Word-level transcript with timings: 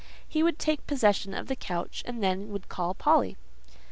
He 0.27 0.41
would 0.41 0.57
take 0.57 0.87
possession 0.87 1.35
of 1.35 1.45
the 1.45 1.55
couch, 1.55 2.01
and 2.07 2.23
then 2.23 2.39
he 2.39 2.45
would 2.47 2.69
call 2.69 2.95
Polly. 2.95 3.37